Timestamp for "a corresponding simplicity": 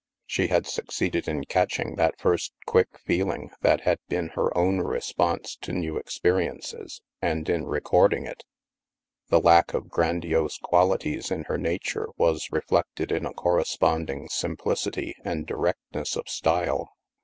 13.27-15.13